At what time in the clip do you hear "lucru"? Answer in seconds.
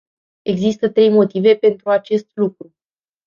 2.33-2.73